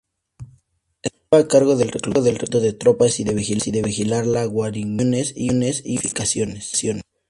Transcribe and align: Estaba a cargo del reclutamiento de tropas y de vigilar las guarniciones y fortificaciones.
Estaba 1.03 1.43
a 1.43 1.47
cargo 1.47 1.75
del 1.75 1.89
reclutamiento 1.89 2.59
de 2.59 2.73
tropas 2.73 3.19
y 3.19 3.23
de 3.23 3.33
vigilar 3.35 4.25
las 4.25 4.47
guarniciones 4.49 5.31
y 5.37 5.91
fortificaciones. 5.99 6.71